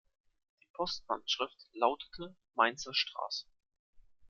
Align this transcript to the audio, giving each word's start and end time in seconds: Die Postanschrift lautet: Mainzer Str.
Die 0.63 0.67
Postanschrift 0.73 1.67
lautet: 1.73 2.09
Mainzer 2.55 2.91
Str. 2.91 3.29